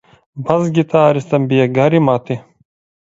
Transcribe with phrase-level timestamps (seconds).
[0.45, 2.39] Bas?it?ristam bija gari mati.